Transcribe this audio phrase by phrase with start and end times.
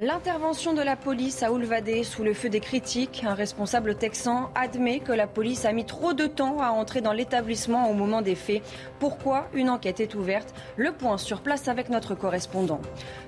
[0.00, 3.22] L'intervention de la police a Oulvadé sous le feu des critiques.
[3.24, 7.12] Un responsable texan admet que la police a mis trop de temps à entrer dans
[7.12, 8.64] l'établissement au moment des faits.
[8.98, 9.46] Pourquoi?
[9.54, 10.52] Une enquête est ouverte.
[10.76, 12.80] Le point sur place avec notre correspondant.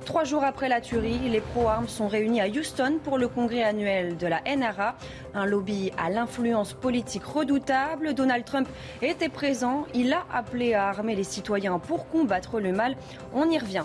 [0.06, 4.16] Trois jours après la tuerie, les pro-armes sont réunis à Houston pour le congrès annuel
[4.16, 4.96] de la NRA.
[5.34, 8.12] Un lobby à l'influence politique redoutable.
[8.12, 8.68] Donald Trump
[9.02, 9.86] était présent.
[9.94, 12.96] Il a appelé à armer les citoyens pour combattre le mal.
[13.32, 13.84] On y revient.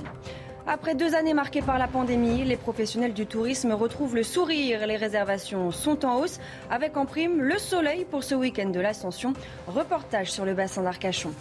[0.74, 4.88] Après deux années marquées par la pandémie, les professionnels du tourisme retrouvent le sourire.
[4.88, 9.34] Les réservations sont en hausse, avec en prime le soleil pour ce week-end de l'Ascension.
[9.68, 11.34] Reportage sur le bassin d'Arcachon.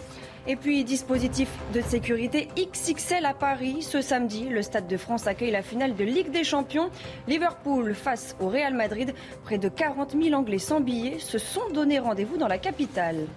[0.47, 3.83] Et puis, dispositif de sécurité XXL à Paris.
[3.83, 6.89] Ce samedi, le Stade de France accueille la finale de Ligue des Champions.
[7.29, 9.13] Liverpool face au Real Madrid.
[9.45, 13.27] Près de 40 000 Anglais sans billets se sont donné rendez-vous dans la capitale.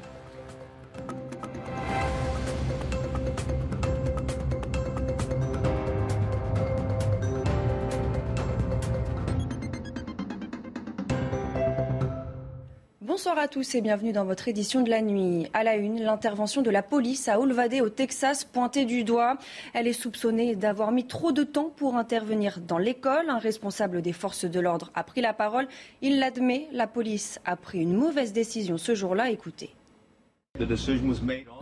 [13.25, 15.47] Bonsoir à tous et bienvenue dans votre édition de la nuit.
[15.55, 19.39] À la une, l'intervention de la police à Olvade au Texas pointée du doigt.
[19.73, 23.31] Elle est soupçonnée d'avoir mis trop de temps pour intervenir dans l'école.
[23.31, 25.69] Un responsable des forces de l'ordre a pris la parole.
[26.03, 29.31] Il l'admet, la police a pris une mauvaise décision ce jour-là.
[29.31, 29.71] Écoutez.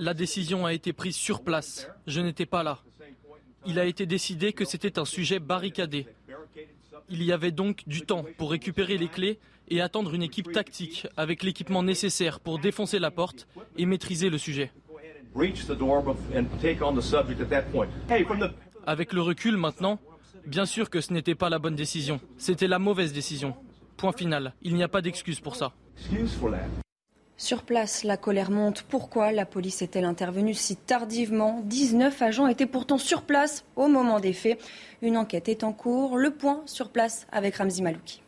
[0.01, 1.89] La décision a été prise sur place.
[2.09, 2.81] Je n'étais pas là.
[3.67, 6.09] Il a été décidé que c'était un sujet barricadé.
[7.09, 11.07] Il y avait donc du temps pour récupérer les clés et attendre une équipe tactique
[11.17, 13.47] avec l'équipement nécessaire pour défoncer la porte
[13.77, 14.71] et maîtriser le sujet.
[18.87, 19.99] Avec le recul maintenant,
[20.47, 22.21] bien sûr que ce n'était pas la bonne décision.
[22.37, 23.55] C'était la mauvaise décision.
[23.97, 24.55] Point final.
[24.63, 25.73] Il n'y a pas d'excuse pour ça.
[27.43, 28.83] Sur place, la colère monte.
[28.83, 31.61] Pourquoi la police est-elle intervenue si tardivement?
[31.65, 34.61] 19 agents étaient pourtant sur place au moment des faits.
[35.03, 36.17] Une enquête est en cours.
[36.17, 38.22] Le point sur place avec Ramzi Malouki.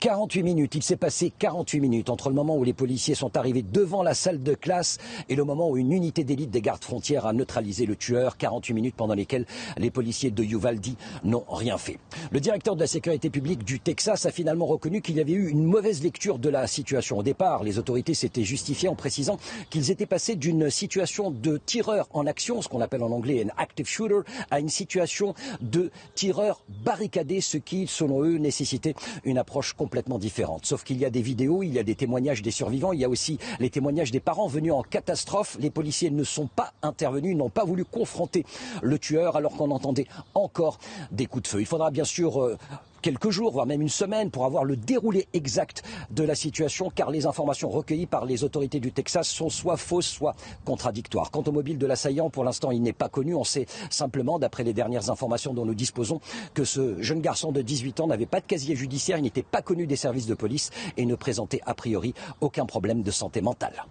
[0.00, 3.62] 48 minutes, il s'est passé 48 minutes entre le moment où les policiers sont arrivés
[3.62, 4.98] devant la salle de classe
[5.30, 8.36] et le moment où une unité d'élite des gardes frontières a neutralisé le tueur.
[8.36, 9.46] 48 minutes pendant lesquelles
[9.78, 10.86] les policiers de Uvalde
[11.24, 11.98] n'ont rien fait.
[12.30, 15.48] Le directeur de la sécurité publique du Texas a finalement reconnu qu'il y avait eu
[15.48, 17.18] une mauvaise lecture de la situation.
[17.18, 19.38] Au départ, les autorités s'étaient justifiées en précisant
[19.70, 23.62] qu'ils étaient passés d'une situation de tireur en action, ce qu'on appelle en anglais un
[23.62, 24.20] active shooter,
[24.50, 30.66] à une situation de tireur barricadé, ce qui, selon eux, nécessitait une approche complètement différente.
[30.66, 33.04] Sauf qu'il y a des vidéos, il y a des témoignages des survivants, il y
[33.04, 35.56] a aussi les témoignages des parents venus en catastrophe.
[35.60, 38.44] Les policiers ne sont pas intervenus, n'ont pas voulu confronter
[38.82, 40.80] le tueur alors qu'on entendait encore
[41.12, 41.60] des coups de feu.
[41.60, 42.58] Il faudra bien sûr euh,
[43.06, 47.08] quelques jours, voire même une semaine, pour avoir le déroulé exact de la situation, car
[47.12, 50.34] les informations recueillies par les autorités du Texas sont soit fausses, soit
[50.64, 51.30] contradictoires.
[51.30, 53.32] Quant au mobile de l'assaillant, pour l'instant, il n'est pas connu.
[53.36, 56.20] On sait simplement, d'après les dernières informations dont nous disposons,
[56.52, 59.62] que ce jeune garçon de 18 ans n'avait pas de casier judiciaire, il n'était pas
[59.62, 63.84] connu des services de police et ne présentait a priori aucun problème de santé mentale.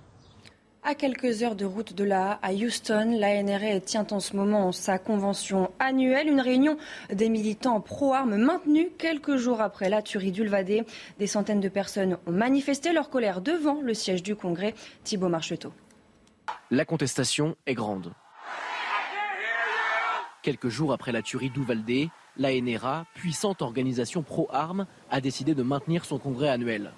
[0.87, 4.71] À quelques heures de route de là, à Houston, la NRA tient en ce moment
[4.71, 6.77] sa convention annuelle, une réunion
[7.11, 10.83] des militants pro-armes maintenue quelques jours après la tuerie d'Ulvadé.
[11.17, 14.75] Des centaines de personnes ont manifesté leur colère devant le siège du Congrès.
[15.03, 15.73] Thibault Marcheteau.
[16.69, 18.13] La contestation est grande.
[20.43, 26.05] Quelques jours après la tuerie d'Uvalde, la NRA, puissante organisation pro-armes, a décidé de maintenir
[26.05, 26.91] son congrès annuel.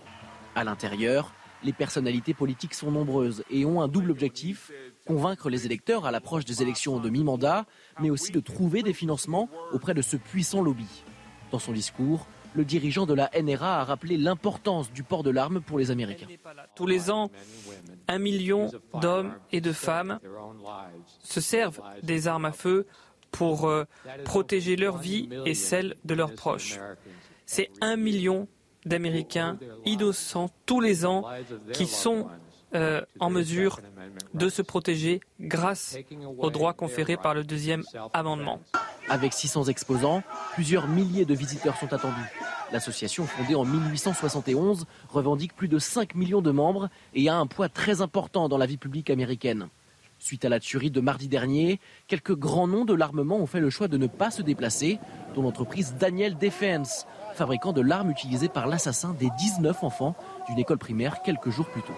[0.56, 1.32] À l'intérieur,
[1.64, 4.72] les personnalités politiques sont nombreuses et ont un double objectif,
[5.06, 7.66] convaincre les électeurs à l'approche des élections de mi-mandat,
[8.00, 11.04] mais aussi de trouver des financements auprès de ce puissant lobby.
[11.52, 15.62] Dans son discours, le dirigeant de la NRA a rappelé l'importance du port de l'arme
[15.62, 16.28] pour les Américains.
[16.76, 17.32] Tous les ans,
[18.08, 20.20] un million d'hommes et de femmes
[21.22, 22.88] se servent des armes à feu
[23.32, 23.84] pour euh,
[24.24, 26.80] protéger leur vie et celle de leurs proches.
[27.46, 28.48] C'est un million
[28.86, 31.26] d'Américains innocents tous les ans
[31.74, 32.28] qui sont
[32.76, 33.80] euh, en mesure
[34.34, 35.98] de se protéger grâce
[36.38, 37.84] aux droits conférés par le deuxième
[38.14, 38.62] amendement.
[39.10, 40.22] Avec 600 exposants,
[40.54, 42.30] plusieurs milliers de visiteurs sont attendus.
[42.74, 47.70] L'association, fondée en 1871, revendique plus de 5 millions de membres et a un poids
[47.70, 49.70] très important dans la vie publique américaine.
[50.28, 53.70] Suite à la tuerie de mardi dernier, quelques grands noms de l'armement ont fait le
[53.70, 55.00] choix de ne pas se déplacer,
[55.34, 60.18] dont l'entreprise Daniel Defense, fabricant de l'arme utilisée par l'assassin des 19 enfants
[60.50, 61.94] d'une école primaire quelques jours plus tôt.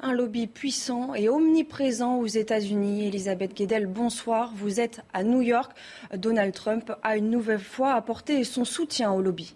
[0.00, 3.08] Un lobby puissant et omniprésent aux États-Unis.
[3.08, 4.54] Elisabeth Guedel, bonsoir.
[4.56, 5.72] Vous êtes à New York.
[6.16, 9.54] Donald Trump a une nouvelle fois apporté son soutien au lobby.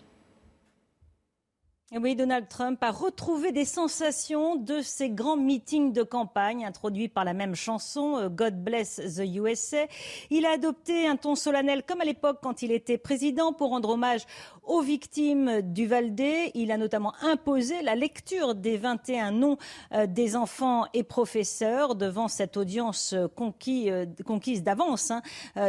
[1.99, 7.25] Oui, Donald Trump a retrouvé des sensations de ses grands meetings de campagne introduits par
[7.25, 9.87] la même chanson, euh, God Bless the USA.
[10.31, 13.89] Il a adopté un ton solennel comme à l'époque quand il était président pour rendre
[13.89, 14.21] hommage
[14.63, 16.53] aux victimes du Valdé.
[16.55, 19.59] Il a notamment imposé la lecture des 21 noms
[19.93, 25.11] euh, des enfants et professeurs devant cette audience euh, conquise d'avance.
[25.11, 25.23] Hein.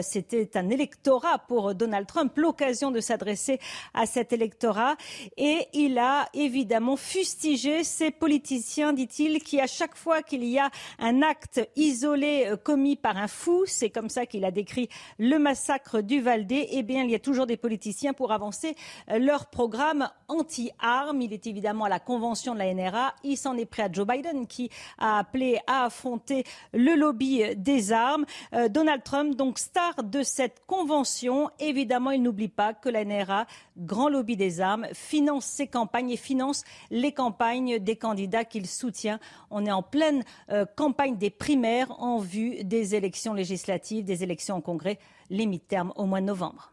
[0.03, 3.59] C'était un électorat pour Donald Trump, l'occasion de s'adresser
[3.95, 4.97] à cet électorat.
[5.35, 10.69] Et il a évidemment fustigé ces politiciens, dit-il, qui à chaque fois qu'il y a
[10.99, 15.37] un acte isolé euh, commis par un fou, c'est comme ça qu'il a décrit le
[15.37, 18.75] massacre du Valdé, eh bien il y a toujours des politiciens pour avancer
[19.09, 21.21] euh, leur programme anti-armes.
[21.21, 23.13] Il est évidemment à la convention de la NRA.
[23.23, 26.43] Il s'en est pris à Joe Biden qui a appelé à affronter
[26.73, 28.25] le lobby des armes.
[28.53, 33.45] Euh, Donald Trump, donc star de cette convention, évidemment, il n'oublie pas que la NRA,
[33.77, 39.19] grand lobby des armes, finance ses campagnes et finance les campagnes des candidats qu'il soutient.
[39.49, 44.57] On est en pleine euh, campagne des primaires en vue des élections législatives, des élections
[44.57, 44.99] au Congrès,
[45.29, 46.71] les mi-termes au mois de novembre.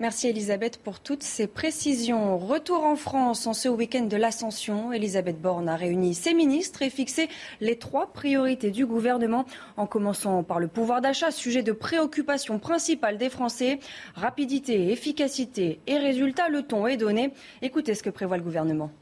[0.00, 2.38] Merci Elisabeth pour toutes ces précisions.
[2.38, 4.92] Retour en France en ce week-end de l'Ascension.
[4.92, 7.28] Elisabeth Borne a réuni ses ministres et fixé
[7.60, 9.44] les trois priorités du gouvernement,
[9.76, 13.80] en commençant par le pouvoir d'achat, sujet de préoccupation principale des Français.
[14.14, 17.32] Rapidité, efficacité et résultat, le ton est donné.
[17.60, 18.92] Écoutez ce que prévoit le gouvernement.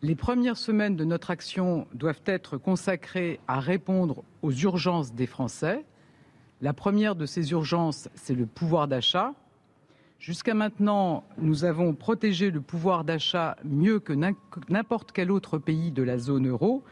[0.00, 5.84] Les premières semaines de notre action doivent être consacrées à répondre aux urgences des Français.
[6.62, 9.34] La première de ces urgences, c'est le pouvoir d'achat.
[10.18, 14.12] Jusqu'à maintenant, nous avons protégé le pouvoir d'achat mieux que
[14.68, 16.82] n'importe quel autre pays de la zone euro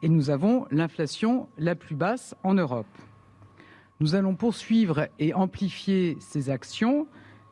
[0.00, 2.86] et nous avons l'inflation la plus basse en Europe.
[3.98, 7.08] Nous allons poursuivre et amplifier ces actions.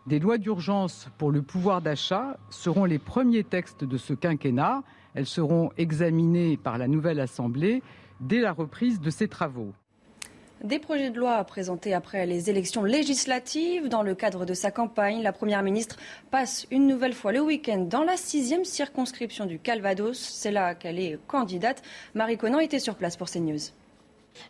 [0.06, 4.82] Des lois d'urgence pour le pouvoir d'achat seront les premiers textes de ce quinquennat.
[5.14, 7.82] Elles seront examinées par la nouvelle Assemblée
[8.20, 9.72] dès la reprise de ces travaux.
[10.62, 13.88] Des projets de loi présentés après les élections législatives.
[13.88, 15.96] Dans le cadre de sa campagne, la Première ministre
[16.30, 20.18] passe une nouvelle fois le week-end dans la sixième circonscription du Calvados.
[20.18, 21.80] C'est là qu'elle est candidate.
[22.14, 23.70] Marie Conan était sur place pour CNews.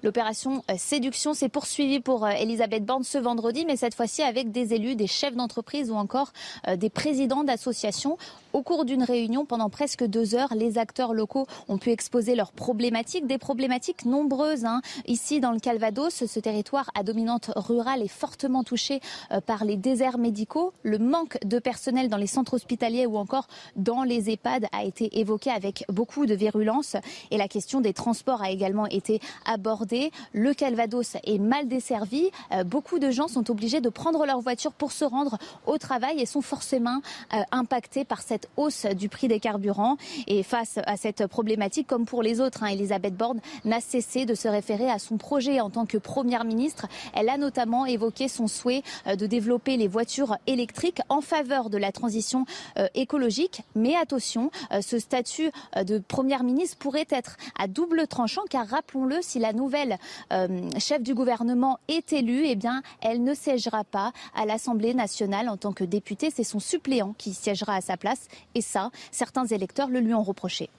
[0.02, 4.50] L'opération euh, séduction s'est poursuivie pour euh, Elisabeth Borne ce vendredi, mais cette fois-ci avec
[4.50, 6.32] des élus, des chefs d'entreprise ou encore
[6.68, 8.16] euh, des présidents d'associations.
[8.52, 12.52] Au cours d'une réunion pendant presque deux heures, les acteurs locaux ont pu exposer leurs
[12.52, 14.64] problématiques, des problématiques nombreuses.
[14.64, 14.80] Hein.
[15.06, 19.00] Ici, dans le Calvados, ce territoire à dominante rurale est fortement touché
[19.46, 20.72] par les déserts médicaux.
[20.82, 23.46] Le manque de personnel dans les centres hospitaliers ou encore
[23.76, 26.96] dans les EHPAD a été évoqué avec beaucoup de virulence.
[27.30, 29.69] Et la question des transports a également été abordée
[30.32, 32.30] le Calvados est mal desservi.
[32.52, 36.20] Euh, beaucoup de gens sont obligés de prendre leur voiture pour se rendre au travail
[36.20, 37.00] et sont forcément
[37.34, 39.96] euh, impactés par cette hausse du prix des carburants.
[40.26, 44.34] Et face à cette problématique, comme pour les autres, hein, Elisabeth Borne n'a cessé de
[44.34, 46.86] se référer à son projet en tant que première ministre.
[47.14, 51.78] Elle a notamment évoqué son souhait euh, de développer les voitures électriques en faveur de
[51.78, 52.44] la transition
[52.94, 53.62] écologique.
[53.74, 59.38] Mais attention, ce statut de première ministre pourrait être à double tranchant car rappelons-le, si
[59.38, 59.98] la nouvelle
[60.32, 62.58] euh, chef du gouvernement est élue, eh
[63.02, 66.30] elle ne siégera pas à l'Assemblée nationale en tant que députée.
[66.34, 68.28] C'est son suppléant qui siégera à sa place.
[68.54, 70.70] Et ça, certains électeurs le lui ont reproché.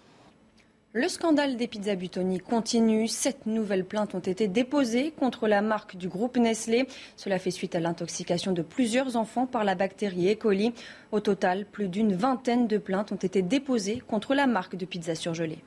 [0.93, 3.07] Le scandale des pizzas Butoni continue.
[3.07, 6.85] Sept nouvelles plaintes ont été déposées contre la marque du groupe Nestlé.
[7.15, 10.35] Cela fait suite à l'intoxication de plusieurs enfants par la bactérie E.
[10.35, 10.73] coli.
[11.13, 15.15] Au total, plus d'une vingtaine de plaintes ont été déposées contre la marque de pizza
[15.15, 15.59] surgelée.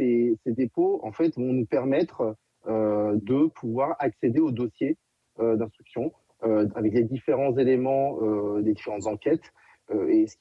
[0.00, 4.96] Ces, dépôts en fait vont nous permettre euh, de pouvoir accéder au dossier
[5.38, 8.18] euh, d'instruction euh, avec les différents éléments
[8.60, 9.52] des différentes enquêtes
[10.08, 10.36] et ce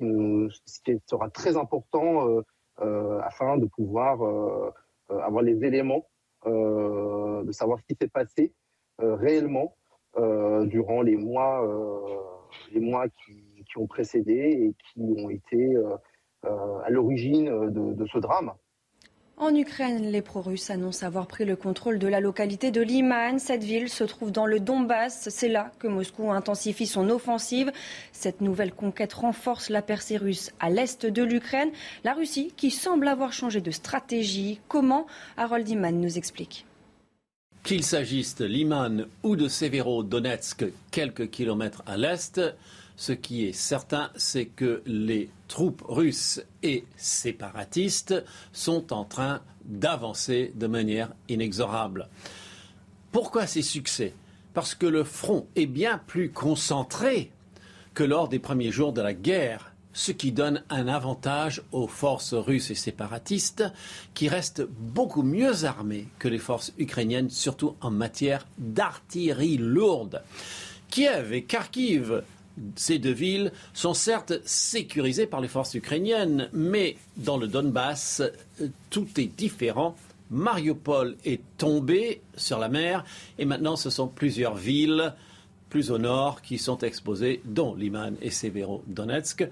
[0.83, 2.43] qui, sera très important
[2.77, 4.21] afin de pouvoir
[5.09, 6.05] avoir les éléments
[6.45, 8.53] de savoir ce qui s'est passé
[8.99, 9.75] réellement
[10.15, 11.67] durant les mois
[12.71, 15.75] les mois qui, ont précédé et qui ont été
[16.43, 18.51] à l'origine de, ce drame.
[19.41, 23.39] En Ukraine, les pro-russes annoncent avoir pris le contrôle de la localité de Liman.
[23.39, 25.29] Cette ville se trouve dans le Donbass.
[25.31, 27.71] C'est là que Moscou intensifie son offensive.
[28.11, 31.69] Cette nouvelle conquête renforce la percée russe à l'est de l'Ukraine.
[32.03, 34.59] La Russie qui semble avoir changé de stratégie.
[34.67, 36.65] Comment Harold Iman nous explique.
[37.63, 42.41] Qu'il s'agisse de Liman ou de Severodonetsk, quelques kilomètres à l'est,
[42.99, 50.51] ce qui est certain, c'est que les troupes russes et séparatistes sont en train d'avancer
[50.55, 52.09] de manière inexorable.
[53.13, 54.13] Pourquoi ces succès?
[54.53, 57.31] Parce que le front est bien plus concentré
[57.93, 62.33] que lors des premiers jours de la guerre, ce qui donne un avantage aux forces
[62.33, 63.63] russes et séparatistes
[64.13, 70.21] qui restent beaucoup mieux armées que les forces ukrainiennes, surtout en matière d'artillerie lourde.
[70.89, 72.23] Kiev et Kharkiv
[72.75, 78.21] ces deux villes sont certes sécurisées par les forces ukrainiennes, mais dans le Donbass,
[78.89, 79.95] tout est différent.
[80.29, 83.03] Mariupol est tombé sur la mer
[83.37, 85.13] et maintenant ce sont plusieurs villes
[85.69, 89.47] plus au nord qui sont exposées, dont Liman et Severodonetsk.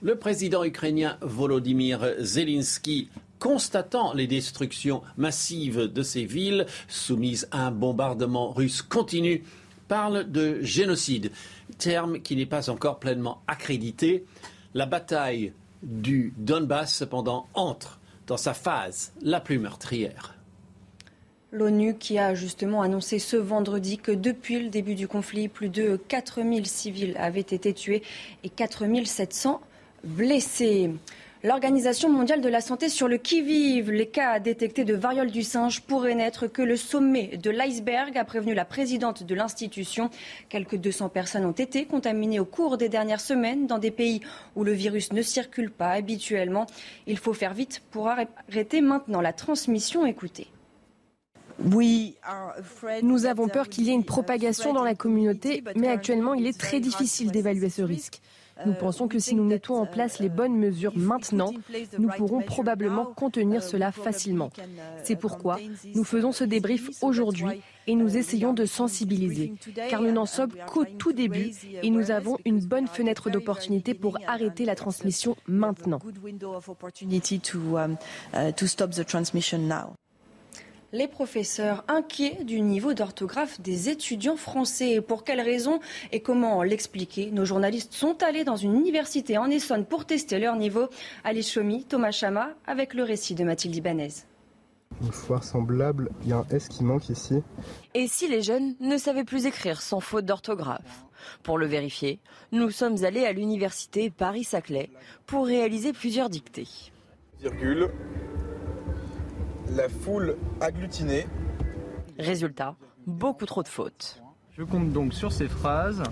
[0.00, 7.70] Le président ukrainien Volodymyr Zelensky constatant les destructions massives de ces villes soumises à un
[7.70, 9.44] bombardement russe continu,
[9.86, 11.30] parle de génocide
[11.76, 14.24] terme qui n'est pas encore pleinement accrédité.
[14.74, 20.34] La bataille du Donbass, cependant, entre dans sa phase la plus meurtrière.
[21.50, 25.96] L'ONU qui a justement annoncé ce vendredi que depuis le début du conflit, plus de
[25.96, 28.02] 4000 civils avaient été tués
[28.44, 29.60] et 4700
[30.04, 30.90] blessés.
[31.44, 35.82] L'Organisation mondiale de la santé sur le qui-vive, les cas détectés de variole du singe
[35.82, 40.10] pourraient n'être que le sommet de l'iceberg, a prévenu la présidente de l'institution.
[40.48, 44.20] Quelques 200 personnes ont été contaminées au cours des dernières semaines dans des pays
[44.56, 46.66] où le virus ne circule pas habituellement.
[47.06, 50.06] Il faut faire vite pour arrêter maintenant la transmission.
[50.06, 50.48] Écoutez.
[53.02, 56.58] Nous avons peur qu'il y ait une propagation dans la communauté, mais actuellement, il est
[56.58, 58.20] très difficile d'évaluer ce risque.
[58.66, 61.52] Nous pensons que si nous mettons en place les bonnes mesures maintenant,
[61.98, 64.50] nous pourrons probablement contenir cela facilement.
[65.02, 65.58] C'est pourquoi
[65.94, 69.54] nous faisons ce débrief aujourd'hui et nous essayons de sensibiliser,
[69.88, 74.18] car nous n'en sommes qu'au tout début et nous avons une bonne fenêtre d'opportunité pour
[74.26, 76.00] arrêter la transmission maintenant.
[80.90, 85.02] Les professeurs inquiets du niveau d'orthographe des étudiants français.
[85.02, 85.80] Pour quelles raisons
[86.12, 87.30] et comment l'expliquer?
[87.30, 90.88] Nos journalistes sont allés dans une université en Essonne pour tester leur niveau.
[91.24, 94.08] Alice Chomi, Thomas Chama, avec le récit de Mathilde Ibanez.
[95.02, 97.42] Une fois semblable, il y a un S qui manque ici.
[97.92, 101.04] Et si les jeunes ne savaient plus écrire sans faute d'orthographe?
[101.42, 102.18] Pour le vérifier,
[102.50, 104.88] nous sommes allés à l'université Paris-Saclay
[105.26, 106.68] pour réaliser plusieurs dictées.
[107.40, 107.90] Virgule,
[109.78, 111.24] la foule agglutinée.
[112.18, 112.74] Résultat,
[113.06, 114.20] beaucoup trop de fautes.
[114.50, 116.02] Je compte donc sur ces phrases.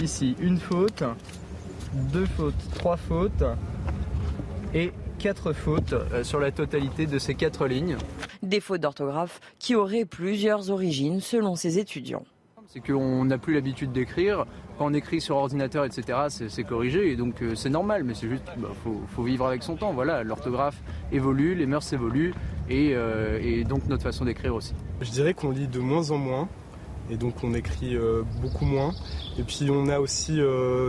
[0.00, 1.04] Ici, une faute,
[1.92, 3.44] deux fautes, trois fautes
[4.72, 7.98] et quatre fautes euh, sur la totalité de ces quatre lignes.
[8.42, 12.24] Des fautes d'orthographe qui auraient plusieurs origines selon ces étudiants.
[12.68, 14.46] C'est qu'on n'a plus l'habitude d'écrire.
[14.80, 18.30] Quand on écrit sur ordinateur, etc., c'est corrigé et donc euh, c'est normal, mais c'est
[18.30, 19.92] juste, il bah, faut, vivre avec son temps.
[19.92, 20.80] Voilà, l'orthographe
[21.12, 22.32] évolue, les mœurs évoluent
[22.70, 24.72] euh, et, donc notre façon d'écrire aussi.
[25.02, 26.48] Je dirais qu'on lit de moins en moins
[27.10, 28.94] et donc on écrit euh, beaucoup moins.
[29.38, 30.40] Et puis on a aussi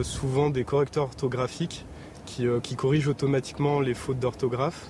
[0.04, 1.86] souvent des correcteurs orthographiques
[2.26, 4.88] qui, qui corrigent automatiquement les fautes d'orthographe.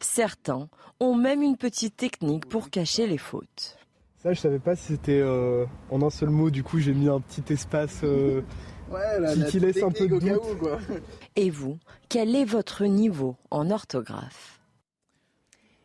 [0.00, 0.68] Certains
[1.00, 3.78] ont même une petite technique pour cacher les fautes.
[4.22, 6.50] Ça, je savais pas si c'était euh, en un seul mot.
[6.50, 8.42] Du coup, j'ai mis un petit espace euh,
[9.50, 10.42] qui, laisse un peu de doute.
[11.36, 14.60] Et vous, quel est votre niveau en orthographe?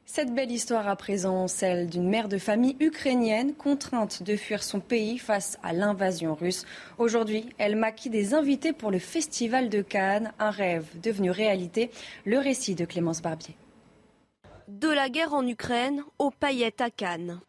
[0.06, 4.82] Cette belle histoire à présent, celle d'une mère de famille ukrainienne contrainte de fuir son
[4.82, 6.66] pays face à l'invasion russe.
[7.00, 11.90] Aujourd'hui, elle maquille des invités pour le Festival de Cannes, un rêve devenu réalité.
[12.24, 13.56] Le récit de Clémence Barbier.
[14.68, 17.40] De la guerre en Ukraine aux paillettes à Cannes.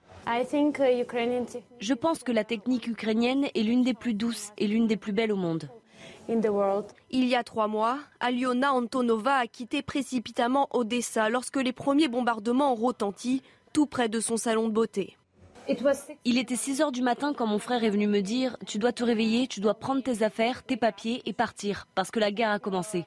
[1.80, 5.12] Je pense que la technique ukrainienne est l'une des plus douces et l'une des plus
[5.12, 5.70] belles au monde.
[6.28, 12.72] Il y a trois mois, Aliona Antonova a quitté précipitamment Odessa lorsque les premiers bombardements
[12.72, 13.42] ont retenti
[13.72, 15.16] tout près de son salon de beauté.
[16.24, 18.92] Il était 6 heures du matin quand mon frère est venu me dire Tu dois
[18.92, 22.50] te réveiller, tu dois prendre tes affaires, tes papiers et partir, parce que la guerre
[22.50, 23.06] a commencé.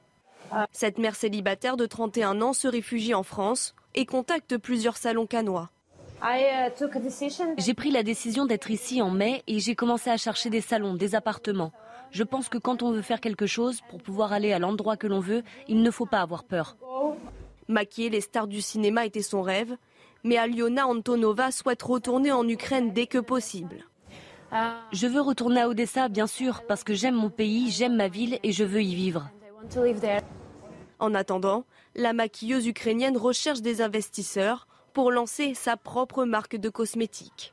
[0.72, 5.70] Cette mère célibataire de 31 ans se réfugie en France et contacte plusieurs salons canois.
[6.22, 6.70] Uh,
[7.58, 10.94] j'ai pris la décision d'être ici en mai et j'ai commencé à chercher des salons,
[10.94, 11.72] des appartements.
[12.12, 15.08] Je pense que quand on veut faire quelque chose, pour pouvoir aller à l'endroit que
[15.08, 16.76] l'on veut, il ne faut pas avoir peur.
[17.66, 19.76] Maquiller les stars du cinéma était son rêve,
[20.22, 23.84] Mais Aliona Antonova souhaite retourner en Ukraine dès que possible.
[24.92, 28.38] Je veux retourner à Odessa, bien sûr, parce que j'aime mon pays, j'aime ma ville
[28.44, 29.28] et je veux y vivre.
[31.00, 31.64] En attendant,
[31.96, 37.52] la maquilleuse ukrainienne recherche des investisseurs pour lancer sa propre marque de cosmétiques.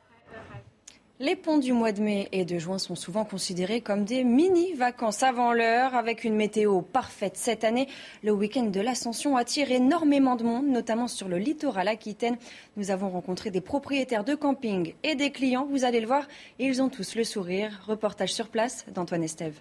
[1.22, 5.22] Les ponts du mois de mai et de juin sont souvent considérés comme des mini-vacances
[5.22, 5.93] avant l'heure.
[5.93, 7.89] Avec une météo parfaite cette année,
[8.24, 12.38] le week-end de l'Ascension attire énormément de monde, notamment sur le littoral aquitaine.
[12.77, 15.67] Nous avons rencontré des propriétaires de camping et des clients.
[15.69, 16.25] Vous allez le voir,
[16.58, 17.81] ils ont tous le sourire.
[17.86, 19.60] Reportage sur place d'Antoine Estève.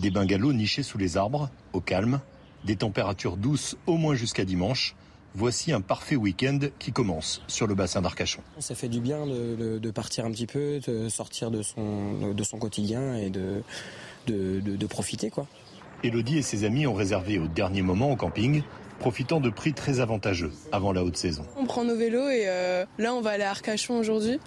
[0.00, 2.20] Des bungalows nichés sous les arbres, au calme,
[2.64, 4.94] des températures douces au moins jusqu'à dimanche.
[5.34, 8.42] Voici un parfait week-end qui commence sur le bassin d'Arcachon.
[8.58, 12.58] Ça fait du bien de, partir un petit peu, de sortir de son, de son
[12.58, 13.62] quotidien et de,
[14.26, 15.30] de, profiter.
[15.30, 15.46] quoi.
[16.04, 18.62] Elodie et ses amis ont réservé au dernier moment au camping,
[18.98, 21.44] profitant de prix très avantageux avant la haute saison.
[21.56, 24.38] On prend nos vélos et euh, là on va aller à Arcachon aujourd'hui.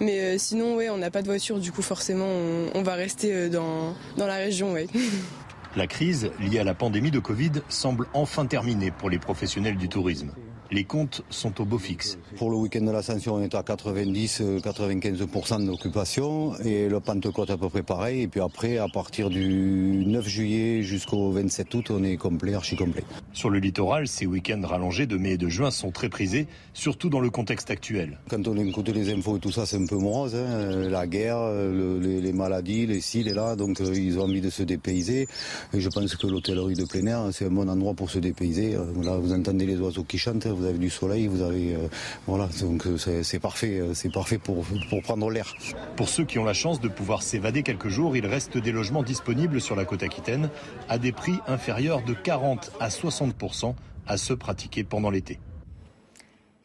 [0.00, 2.28] Mais euh, sinon, ouais, on n'a pas de voiture, du coup forcément
[2.74, 4.72] on, va rester euh, dans, dans la région.
[4.72, 4.86] Ouais.
[5.76, 9.88] La crise liée à la pandémie de Covid semble enfin terminée pour les professionnels du
[9.88, 10.30] tourisme
[10.70, 12.18] les comptes sont au beau fixe.
[12.36, 17.68] Pour le week-end de l'Ascension, on est à 90-95% d'occupation et le Pentecôte à peu
[17.68, 18.22] près pareil.
[18.22, 22.76] Et puis après, à partir du 9 juillet jusqu'au 27 août, on est complet, archi
[22.76, 23.04] complet.
[23.32, 27.08] Sur le littoral, ces week-ends rallongés de mai et de juin sont très prisés, surtout
[27.08, 28.18] dans le contexte actuel.
[28.28, 30.34] Quand on écoute les infos et tout ça, c'est un peu morose.
[30.34, 30.88] Hein.
[30.88, 33.56] La guerre, les, maladies, les ci, les là.
[33.56, 35.28] Donc euh, ils ont envie de se dépayser.
[35.72, 38.74] Et je pense que l'hôtellerie de plein air, c'est un bon endroit pour se dépayser.
[38.74, 41.88] Euh, là, vous entendez les oiseaux qui chantent vous avez du soleil, vous avez euh,
[42.26, 45.54] voilà, donc euh, c'est parfait, euh, c'est parfait pour, pour prendre l'air.
[45.96, 49.02] Pour ceux qui ont la chance de pouvoir s'évader quelques jours, il reste des logements
[49.02, 50.50] disponibles sur la côte aquitaine
[50.88, 53.74] à des prix inférieurs de 40 à 60%
[54.06, 55.38] à ceux pratiqués pendant l'été.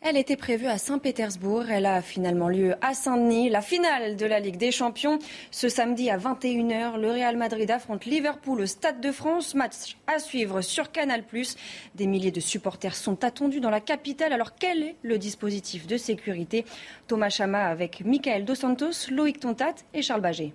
[0.09, 1.69] Elle était prévue à Saint-Pétersbourg.
[1.69, 3.51] Elle a finalement lieu à Saint-Denis.
[3.51, 5.19] La finale de la Ligue des Champions.
[5.51, 9.53] Ce samedi à 21h, le Real Madrid affronte Liverpool au Stade de France.
[9.53, 11.23] Match à suivre sur Canal+.
[11.93, 14.33] Des milliers de supporters sont attendus dans la capitale.
[14.33, 16.65] Alors quel est le dispositif de sécurité?
[17.05, 20.53] Thomas Chama avec Michael Dos Santos, Loïc Tontat et Charles Baget.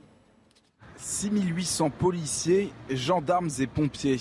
[0.97, 4.19] 6800 policiers, gendarmes et pompiers.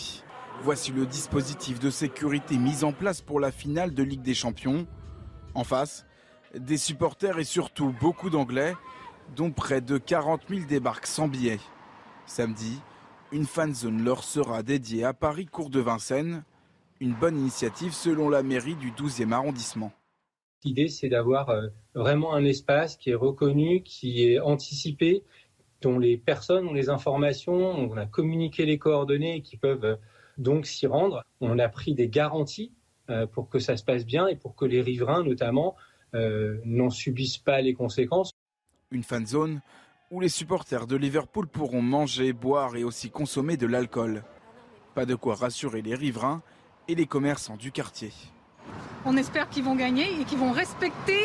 [0.62, 4.86] Voici le dispositif de sécurité mis en place pour la finale de Ligue des Champions.
[5.56, 6.06] En face,
[6.56, 8.74] des supporters et surtout beaucoup d'Anglais,
[9.36, 11.60] dont près de 40 000 débarquent sans billets.
[12.26, 12.80] Samedi,
[13.32, 16.44] une fan zone leur sera dédiée à Paris, cours de Vincennes.
[17.00, 19.92] Une bonne initiative selon la mairie du 12e arrondissement.
[20.64, 25.24] L'idée, c'est d'avoir euh, vraiment un espace qui est reconnu, qui est anticipé,
[25.82, 29.96] dont les personnes ont les informations, on a communiqué les coordonnées et qui peuvent euh,
[30.38, 31.24] donc s'y rendre.
[31.42, 32.72] On a pris des garanties
[33.32, 35.76] pour que ça se passe bien et pour que les riverains, notamment,
[36.16, 38.34] euh, n'en subissent pas les conséquences.
[38.92, 39.62] Une fan zone
[40.12, 44.24] où les supporters de Liverpool pourront manger, boire et aussi consommer de l'alcool.
[44.94, 46.44] Pas de quoi rassurer les riverains
[46.88, 48.12] et les commerçants du quartier.
[49.06, 51.20] On espère qu'ils vont gagner et qu'ils vont respecter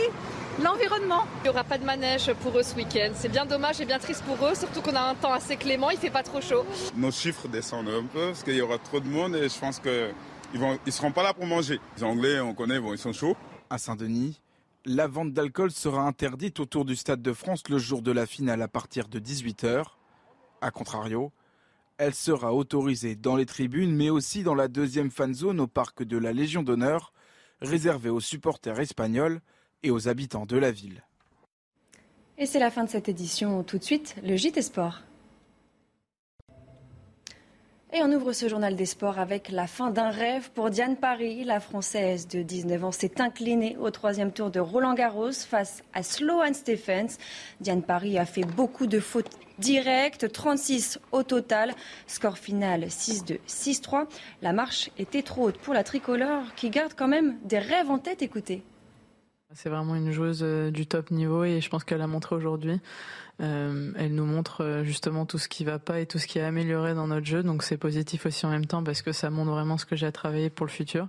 [0.63, 1.25] l'environnement.
[1.41, 3.11] Il n'y aura pas de manège pour eux ce week-end.
[3.13, 5.91] C'est bien dommage et bien triste pour eux, surtout qu'on a un temps assez clément,
[5.91, 6.65] il fait pas trop chaud.
[6.97, 9.79] Nos chiffres descendent un peu parce qu'il y aura trop de monde et je pense
[9.81, 10.13] que
[10.55, 11.81] ils ne ils seront pas là pour manger.
[11.97, 13.37] Les Anglais, on connaît, bon, ils sont chauds.
[13.71, 14.41] À Saint-Denis,
[14.85, 18.63] la vente d'alcool sera interdite autour du Stade de France le jour de la finale
[18.63, 19.85] à partir de 18h.
[20.61, 21.33] A contrario,
[21.99, 26.03] elle sera autorisée dans les tribunes, mais aussi dans la deuxième fan zone au parc
[26.03, 27.13] de la Légion d'honneur,
[27.61, 29.41] réservée aux supporters espagnols
[29.83, 31.05] et aux habitants de la ville.
[32.39, 33.65] Et c'est la fin de cette édition.
[33.65, 35.03] Tout de suite, le JT Sport.
[37.91, 41.45] Et on ouvre ce journal des sports avec la fin d'un rêve pour Diane Paris.
[41.45, 46.03] La Française de 19 ans s'est inclinée au troisième tour de Roland Garros face à
[46.03, 47.17] Sloane Stephens.
[47.63, 51.73] Diane Paris a fait beaucoup de fautes directes, 36 au total.
[52.07, 54.07] Score final 6-2, 6-3.
[54.43, 57.99] La marche était trop haute pour la tricolore qui garde quand même des rêves en
[57.99, 58.21] tête.
[58.21, 58.63] Écoutez.
[59.55, 62.81] C'est vraiment une joueuse euh, du top niveau et je pense qu'elle a montré aujourd'hui.
[63.41, 66.39] Euh, elle nous montre euh, justement tout ce qui va pas et tout ce qui
[66.39, 67.43] est amélioré dans notre jeu.
[67.43, 70.07] Donc c'est positif aussi en même temps parce que ça montre vraiment ce que j'ai
[70.07, 71.09] à travailler pour le futur.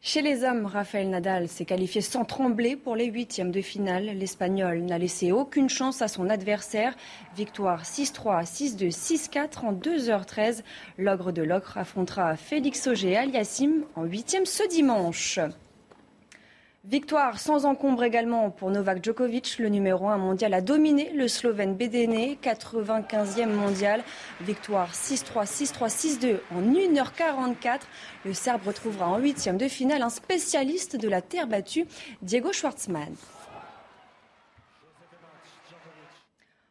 [0.00, 4.06] Chez les hommes, Rafael Nadal s'est qualifié sans trembler pour les huitièmes de finale.
[4.06, 6.94] L'Espagnol n'a laissé aucune chance à son adversaire.
[7.36, 10.62] Victoire 6-3, 6-2, 6-4 en 2h13.
[10.96, 15.40] L'ogre de l'ocre affrontera Félix Auger aliassime en huitième ce dimanche.
[16.88, 19.58] Victoire sans encombre également pour Novak Djokovic.
[19.58, 24.02] Le numéro 1 mondial a dominé le Slovène Bedene, 95e mondial.
[24.40, 27.80] Victoire 6-3, 6-3, 6-2 en 1h44.
[28.24, 31.84] Le Serbe retrouvera en huitième de finale un spécialiste de la terre battue,
[32.22, 33.12] Diego Schwartzmann.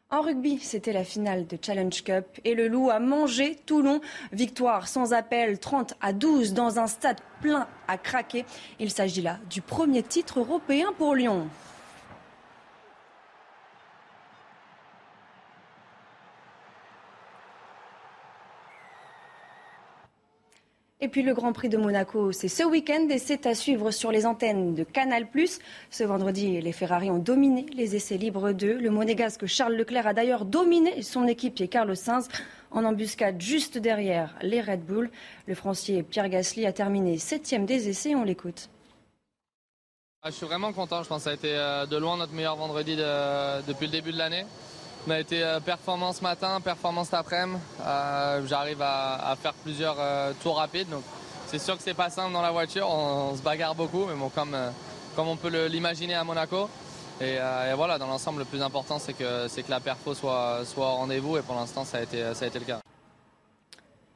[0.10, 4.00] En rugby, c'était la finale de Challenge Cup et le Loup a mangé Toulon.
[4.32, 8.46] Victoire sans appel 30 à 12 dans un stade plein à craquer.
[8.80, 11.50] Il s'agit là du premier titre européen pour Lyon.
[21.00, 24.12] Et puis le Grand Prix de Monaco, c'est ce week-end et c'est à suivre sur
[24.12, 25.28] les antennes de Canal+.
[25.92, 28.80] Ce vendredi, les Ferrari ont dominé les essais libres 2.
[28.80, 32.28] Le monégasque Charles Leclerc a d'ailleurs dominé son équipier Carlos Sainz
[32.72, 35.12] en embuscade juste derrière les Red Bull.
[35.46, 38.16] Le Francier Pierre Gasly a terminé septième des essais.
[38.16, 38.68] On l'écoute.
[40.24, 41.04] Ah, je suis vraiment content.
[41.04, 44.12] Je pense que ça a été euh, de loin notre meilleur vendredi depuis le début
[44.12, 44.46] de l'année.
[45.08, 47.58] On a été euh, performance matin, performance après-midi.
[47.82, 50.94] Euh, j'arrive à, faire plusieurs euh, tours rapides.
[51.46, 52.90] C'est sûr que c'est pas simple dans la voiture.
[52.90, 54.58] On, se bagarre beaucoup, mais bon, comme,
[55.16, 56.70] comme on peut l'imaginer à Monaco.
[57.22, 57.38] Et,
[57.78, 61.38] voilà, dans l'ensemble, le plus important, c'est que, que la perfo soit, au rendez-vous.
[61.38, 62.82] Et pour l'instant, ça, a été, ça a été le cas.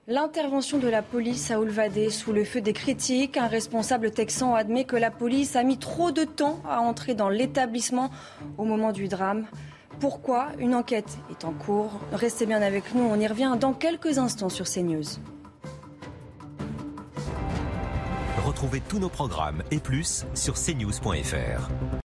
[0.08, 3.38] L'intervention de la police a Oulvadé sous le feu des critiques.
[3.38, 7.30] Un responsable texan admet que la police a mis trop de temps à entrer dans
[7.30, 8.10] l'établissement
[8.58, 9.46] au moment du drame.
[10.02, 11.92] Pourquoi Une enquête est en cours.
[12.12, 15.04] Restez bien avec nous, on y revient dans quelques instants sur CNews.
[18.44, 22.01] Retrouvez tous nos programmes et plus sur cnews.fr.